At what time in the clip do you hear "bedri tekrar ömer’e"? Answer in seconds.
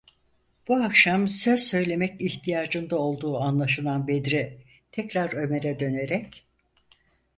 4.07-5.79